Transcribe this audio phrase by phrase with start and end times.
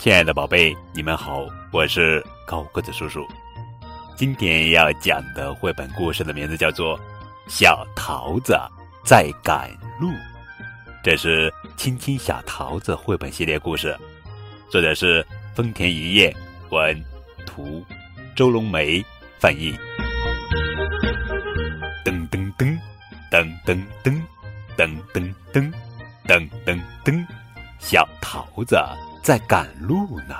[0.00, 3.28] 亲爱的宝贝，你们好，我是高个子叔叔。
[4.16, 6.98] 今天要讲的绘本故事的名字叫做
[7.50, 8.58] 《小桃子
[9.04, 9.68] 在赶
[10.00, 10.08] 路》，
[11.04, 13.94] 这是《亲亲小桃子》绘本系列故事，
[14.70, 15.22] 作者是
[15.54, 16.34] 丰田一叶，
[16.70, 16.98] 文
[17.44, 17.84] 图，
[18.34, 19.04] 周龙梅
[19.38, 19.78] 翻译。
[22.06, 22.78] 噔噔噔，
[23.30, 24.22] 噔噔噔，
[24.78, 25.72] 噔噔噔，
[26.26, 27.26] 噔噔噔，
[27.78, 28.78] 小桃子。
[29.22, 30.34] 在赶路呢，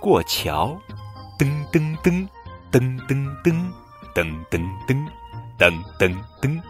[0.00, 0.78] 过桥，
[1.38, 2.28] 噔噔噔，
[2.70, 3.72] 噔噔噔，
[4.14, 5.08] 噔噔噔，
[5.58, 6.62] 噔噔噔，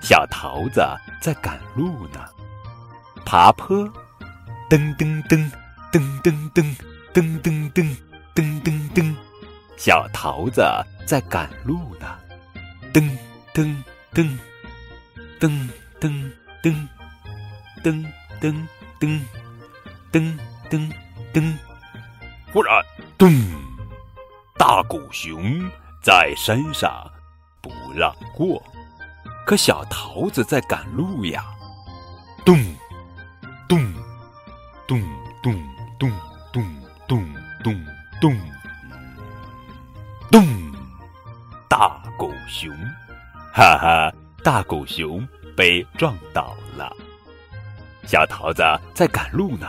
[0.00, 0.80] 小桃子
[1.20, 2.20] 在赶路呢。
[3.24, 3.76] 爬坡，
[4.70, 5.50] 噔噔噔，
[5.92, 6.76] 噔噔噔，
[7.12, 7.96] 噔噔噔，
[8.34, 9.14] 噔噔噔，
[9.76, 10.62] 小桃子
[11.04, 12.06] 在赶路呢。
[12.92, 13.10] 噔
[13.52, 13.82] 噔
[14.14, 14.38] 噔，
[15.40, 15.68] 噔
[16.00, 16.88] 噔噔，
[17.82, 18.06] 噔
[18.40, 18.66] 噔
[19.00, 19.20] 噔。
[20.16, 20.38] 噔
[20.70, 20.90] 噔
[21.30, 21.54] 噔！
[22.50, 22.82] 忽然，
[23.18, 23.30] 咚！
[24.56, 25.70] 大狗熊
[26.02, 27.06] 在山上
[27.60, 28.62] 不让过，
[29.44, 31.44] 可小桃子在赶路呀！
[32.46, 32.56] 咚
[33.68, 33.92] 咚
[34.88, 34.98] 咚
[35.36, 35.52] 咚
[35.98, 36.10] 咚
[36.50, 36.64] 咚
[37.06, 37.86] 咚咚
[38.18, 38.40] 咚
[40.32, 40.72] 咚！
[41.68, 42.74] 大狗熊，
[43.52, 44.10] 哈哈！
[44.42, 46.90] 大狗熊被撞倒了，
[48.06, 48.62] 小桃子
[48.94, 49.68] 在赶路呢。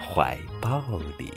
[0.00, 0.80] 怀抱
[1.18, 1.32] 里。